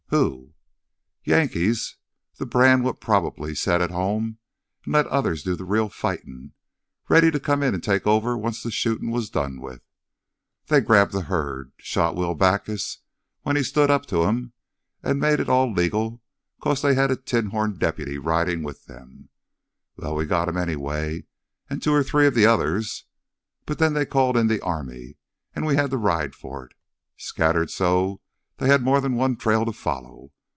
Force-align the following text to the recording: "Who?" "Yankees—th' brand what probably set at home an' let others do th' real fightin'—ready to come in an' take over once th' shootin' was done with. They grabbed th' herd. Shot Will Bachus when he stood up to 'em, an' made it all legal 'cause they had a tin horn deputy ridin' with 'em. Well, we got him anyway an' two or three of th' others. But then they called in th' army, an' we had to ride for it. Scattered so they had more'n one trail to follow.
"Who?" 0.13 0.51
"Yankees—th' 1.23 2.49
brand 2.49 2.83
what 2.83 2.99
probably 2.99 3.55
set 3.55 3.81
at 3.81 3.91
home 3.91 4.39
an' 4.85 4.91
let 4.91 5.07
others 5.07 5.41
do 5.41 5.55
th' 5.55 5.61
real 5.61 5.87
fightin'—ready 5.87 7.31
to 7.31 7.39
come 7.39 7.63
in 7.63 7.73
an' 7.73 7.79
take 7.79 8.05
over 8.05 8.37
once 8.37 8.61
th' 8.61 8.73
shootin' 8.73 9.09
was 9.09 9.29
done 9.29 9.61
with. 9.61 9.81
They 10.67 10.81
grabbed 10.81 11.13
th' 11.17 11.27
herd. 11.27 11.71
Shot 11.77 12.17
Will 12.17 12.35
Bachus 12.35 12.97
when 13.43 13.55
he 13.55 13.63
stood 13.63 13.89
up 13.89 14.05
to 14.07 14.25
'em, 14.25 14.51
an' 15.01 15.17
made 15.17 15.39
it 15.39 15.47
all 15.47 15.71
legal 15.73 16.21
'cause 16.59 16.81
they 16.81 16.93
had 16.93 17.09
a 17.09 17.15
tin 17.15 17.45
horn 17.51 17.77
deputy 17.77 18.17
ridin' 18.17 18.63
with 18.63 18.89
'em. 18.89 19.29
Well, 19.95 20.13
we 20.15 20.25
got 20.25 20.49
him 20.49 20.57
anyway 20.57 21.23
an' 21.69 21.79
two 21.79 21.93
or 21.93 22.03
three 22.03 22.27
of 22.27 22.35
th' 22.35 22.43
others. 22.45 23.05
But 23.65 23.79
then 23.79 23.93
they 23.93 24.05
called 24.05 24.35
in 24.35 24.49
th' 24.49 24.61
army, 24.61 25.15
an' 25.55 25.63
we 25.63 25.77
had 25.77 25.89
to 25.91 25.97
ride 25.97 26.35
for 26.35 26.65
it. 26.65 26.73
Scattered 27.15 27.71
so 27.71 28.19
they 28.57 28.67
had 28.67 28.83
more'n 28.83 29.15
one 29.15 29.35
trail 29.35 29.65
to 29.65 29.73
follow. 29.73 30.31